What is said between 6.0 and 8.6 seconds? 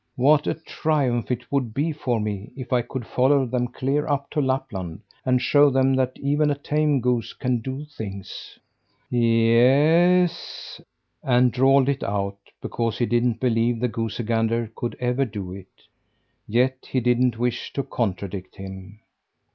even a tame goose can do things!"